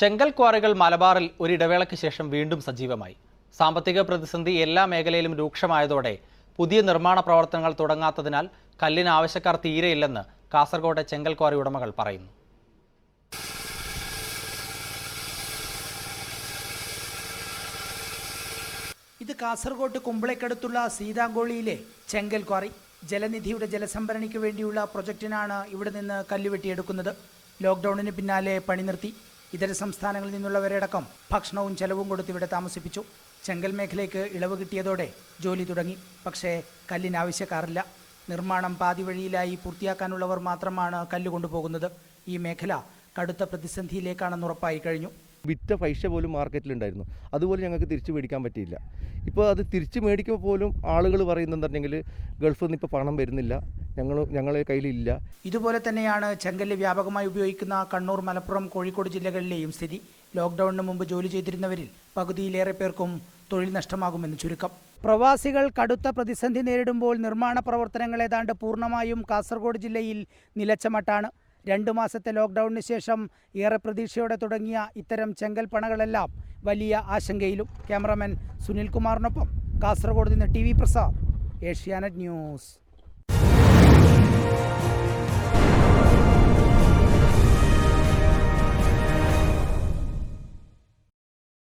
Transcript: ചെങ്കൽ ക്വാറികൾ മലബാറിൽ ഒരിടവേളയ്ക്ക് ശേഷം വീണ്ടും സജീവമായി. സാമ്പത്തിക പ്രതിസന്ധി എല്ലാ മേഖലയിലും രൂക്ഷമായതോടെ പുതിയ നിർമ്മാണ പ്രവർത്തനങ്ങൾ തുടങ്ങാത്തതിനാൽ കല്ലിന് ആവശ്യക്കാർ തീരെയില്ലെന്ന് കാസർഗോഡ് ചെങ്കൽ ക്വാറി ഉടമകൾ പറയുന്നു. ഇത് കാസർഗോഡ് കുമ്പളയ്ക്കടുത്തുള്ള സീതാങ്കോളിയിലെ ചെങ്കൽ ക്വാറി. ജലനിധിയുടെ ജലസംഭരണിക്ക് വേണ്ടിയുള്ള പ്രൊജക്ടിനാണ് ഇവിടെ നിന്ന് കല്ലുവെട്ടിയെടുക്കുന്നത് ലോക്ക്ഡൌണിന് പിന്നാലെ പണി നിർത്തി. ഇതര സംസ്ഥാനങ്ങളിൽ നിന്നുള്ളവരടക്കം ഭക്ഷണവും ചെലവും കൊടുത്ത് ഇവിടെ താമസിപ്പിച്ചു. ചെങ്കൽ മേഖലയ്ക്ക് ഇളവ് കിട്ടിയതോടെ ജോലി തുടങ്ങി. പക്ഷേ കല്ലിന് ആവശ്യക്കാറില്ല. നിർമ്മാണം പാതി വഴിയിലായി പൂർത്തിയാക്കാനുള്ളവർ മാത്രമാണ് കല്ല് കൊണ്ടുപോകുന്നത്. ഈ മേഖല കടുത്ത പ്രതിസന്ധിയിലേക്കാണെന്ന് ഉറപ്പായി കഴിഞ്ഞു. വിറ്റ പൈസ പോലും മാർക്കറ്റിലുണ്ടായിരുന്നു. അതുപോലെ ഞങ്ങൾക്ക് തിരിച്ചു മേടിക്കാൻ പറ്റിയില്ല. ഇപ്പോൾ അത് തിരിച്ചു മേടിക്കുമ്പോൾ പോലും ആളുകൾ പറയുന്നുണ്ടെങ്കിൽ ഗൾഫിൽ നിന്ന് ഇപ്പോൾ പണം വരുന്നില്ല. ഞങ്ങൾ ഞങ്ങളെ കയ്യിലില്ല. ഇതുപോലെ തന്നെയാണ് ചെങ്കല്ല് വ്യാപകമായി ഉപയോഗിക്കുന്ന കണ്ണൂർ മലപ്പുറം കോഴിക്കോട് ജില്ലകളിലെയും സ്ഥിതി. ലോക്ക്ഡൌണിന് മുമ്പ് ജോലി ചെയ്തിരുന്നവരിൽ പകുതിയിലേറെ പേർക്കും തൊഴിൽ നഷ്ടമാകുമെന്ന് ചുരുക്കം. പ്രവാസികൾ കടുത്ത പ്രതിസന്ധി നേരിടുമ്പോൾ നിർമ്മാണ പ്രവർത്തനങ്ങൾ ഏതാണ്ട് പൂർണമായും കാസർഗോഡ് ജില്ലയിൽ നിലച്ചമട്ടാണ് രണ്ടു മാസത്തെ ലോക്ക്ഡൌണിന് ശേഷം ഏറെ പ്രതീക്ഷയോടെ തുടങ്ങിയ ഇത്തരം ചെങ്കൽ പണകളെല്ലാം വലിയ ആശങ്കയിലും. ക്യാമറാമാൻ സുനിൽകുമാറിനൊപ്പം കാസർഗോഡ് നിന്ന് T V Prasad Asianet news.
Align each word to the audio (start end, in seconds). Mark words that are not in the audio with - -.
ചെങ്കൽ 0.00 0.28
ക്വാറികൾ 0.38 0.72
മലബാറിൽ 0.80 1.24
ഒരിടവേളയ്ക്ക് 1.42 1.96
ശേഷം 2.02 2.26
വീണ്ടും 2.34 2.60
സജീവമായി. 2.66 3.14
സാമ്പത്തിക 3.58 4.00
പ്രതിസന്ധി 4.08 4.52
എല്ലാ 4.64 4.82
മേഖലയിലും 4.92 5.32
രൂക്ഷമായതോടെ 5.40 6.12
പുതിയ 6.58 6.78
നിർമ്മാണ 6.88 7.18
പ്രവർത്തനങ്ങൾ 7.26 7.72
തുടങ്ങാത്തതിനാൽ 7.80 8.46
കല്ലിന് 8.82 9.10
ആവശ്യക്കാർ 9.18 9.56
തീരെയില്ലെന്ന് 9.64 10.22
കാസർഗോഡ് 10.54 11.02
ചെങ്കൽ 11.10 11.34
ക്വാറി 11.40 11.56
ഉടമകൾ 11.60 11.90
പറയുന്നു. 11.98 12.30
ഇത് 19.24 19.32
കാസർഗോഡ് 19.40 20.00
കുമ്പളയ്ക്കടുത്തുള്ള 20.08 20.80
സീതാങ്കോളിയിലെ 20.98 21.78
ചെങ്കൽ 22.12 22.44
ക്വാറി. 22.50 22.70
ജലനിധിയുടെ 23.12 23.66
ജലസംഭരണിക്ക് 23.72 24.38
വേണ്ടിയുള്ള 24.44 24.78
പ്രൊജക്ടിനാണ് 24.92 25.58
ഇവിടെ 25.74 25.90
നിന്ന് 25.96 26.18
കല്ലുവെട്ടിയെടുക്കുന്നത് 26.30 27.10
ലോക്ക്ഡൌണിന് 27.64 28.14
പിന്നാലെ 28.18 28.54
പണി 28.68 28.84
നിർത്തി. 28.88 29.10
ഇതര 29.54 29.72
സംസ്ഥാനങ്ങളിൽ 29.72 30.32
നിന്നുള്ളവരടക്കം 30.34 31.04
ഭക്ഷണവും 31.32 31.76
ചെലവും 31.76 32.06
കൊടുത്ത് 32.08 32.30
ഇവിടെ 32.30 32.48
താമസിപ്പിച്ചു. 32.52 33.02
ചെങ്കൽ 33.44 33.72
മേഖലയ്ക്ക് 33.78 34.22
ഇളവ് 34.36 34.54
കിട്ടിയതോടെ 34.60 35.06
ജോലി 35.44 35.64
തുടങ്ങി. 35.64 35.96
പക്ഷേ 36.26 36.62
കല്ലിന് 36.92 37.16
ആവശ്യക്കാറില്ല. 37.16 37.80
നിർമ്മാണം 38.30 38.74
പാതി 38.80 39.02
വഴിയിലായി 39.02 39.54
പൂർത്തിയാക്കാനുള്ളവർ 39.64 40.38
മാത്രമാണ് 40.48 41.06
കല്ല് 41.12 41.30
കൊണ്ടുപോകുന്നത്. 41.30 41.88
ഈ 42.28 42.36
മേഖല 42.36 42.82
കടുത്ത 43.18 43.42
പ്രതിസന്ധിയിലേക്കാണെന്ന് 43.42 44.46
ഉറപ്പായി 44.46 44.80
കഴിഞ്ഞു. 44.86 45.10
വിറ്റ 45.46 45.72
പൈസ 45.72 46.06
പോലും 46.06 46.32
മാർക്കറ്റിലുണ്ടായിരുന്നു. 46.32 47.04
അതുപോലെ 47.34 47.60
ഞങ്ങൾക്ക് 47.62 47.88
തിരിച്ചു 47.90 48.12
മേടിക്കാൻ 48.12 48.42
പറ്റിയില്ല. 48.42 48.76
ഇപ്പോൾ 49.26 49.44
അത് 49.48 49.62
തിരിച്ചു 49.74 50.00
മേടിക്കുമ്പോൾ 50.00 50.42
പോലും 50.42 50.86
ആളുകൾ 50.86 51.22
പറയുന്നുണ്ടെങ്കിൽ 51.22 51.94
ഗൾഫിൽ 52.42 52.64
നിന്ന് 52.64 52.78
ഇപ്പോൾ 52.78 52.90
പണം 52.96 53.16
വരുന്നില്ല. 53.16 53.54
ഞങ്ങൾ 53.98 54.16
ഞങ്ങളെ 54.36 54.60
കയ്യിലില്ല. 54.70 55.10
ഇതുപോലെ 55.48 55.78
തന്നെയാണ് 55.86 56.28
ചെങ്കല്ല് 56.44 56.76
വ്യാപകമായി 56.82 57.26
ഉപയോഗിക്കുന്ന 57.32 57.76
കണ്ണൂർ 57.92 58.20
മലപ്പുറം 58.28 58.64
കോഴിക്കോട് 58.74 59.08
ജില്ലകളിലെയും 59.16 59.72
സ്ഥിതി. 59.76 59.98
ലോക്ക്ഡൌണിന് 60.36 60.84
മുമ്പ് 60.88 61.04
ജോലി 61.12 61.28
ചെയ്തിരുന്നവരിൽ 61.34 61.88
പകുതിയിലേറെ 62.16 62.74
പേർക്കും 62.80 63.10
തൊഴിൽ 63.52 63.70
നഷ്ടമാകുമെന്ന് 63.78 64.38
ചുരുക്കം. 64.42 64.72
പ്രവാസികൾ 65.04 65.64
കടുത്ത 65.78 66.08
പ്രതിസന്ധി 66.16 66.62
നേരിടുമ്പോൾ 66.68 67.14
നിർമ്മാണ 67.26 67.58
പ്രവർത്തനങ്ങൾ 67.68 68.20
ഏതാണ്ട് 68.26 68.52
പൂർണമായും 68.62 69.20
കാസർഗോഡ് 69.30 69.78
ജില്ലയിൽ 69.84 70.18
നിലച്ചമട്ടാണ് 70.60 71.28
രണ്ടു 71.68 71.90
മാസത്തെ 71.98 72.30
ലോക്ക്ഡൌണിന് 72.38 72.82
ശേഷം 72.90 73.20
ഏറെ 73.62 73.78
പ്രതീക്ഷയോടെ 73.84 74.36
തുടങ്ങിയ 74.42 74.86
ഇത്തരം 74.96 75.30
ചെങ്കൽ 75.40 75.66
പണകളെല്ലാം 75.74 76.28
വലിയ 76.68 76.94
ആശങ്കയിലും. 77.16 77.68
ക്യാമറാമാൻ 77.88 78.32
സുനിൽകുമാറിനൊപ്പം 78.66 79.48
കാസർഗോഡ് 79.82 80.32
നിന്ന് 80.34 80.48
T 80.54 80.62
V 80.66 80.72
Prasad 80.80 81.16
Asianet 81.72 82.20
news. 82.24 82.68